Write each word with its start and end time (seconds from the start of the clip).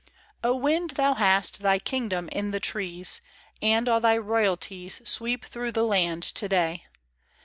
OwiND, 0.43 0.95
thou 0.95 1.13
hast 1.13 1.59
thy 1.59 1.77
kingdom 1.77 2.27
in 2.29 2.49
the 2.49 2.59
trees. 2.59 3.21
And 3.61 3.87
all 3.87 3.99
thy 3.99 4.17
royalties 4.17 4.99
Sweep 5.07 5.45
through 5.45 5.73
the 5.73 5.83
land 5.85 6.23
to 6.23 6.49
day. 6.49 6.87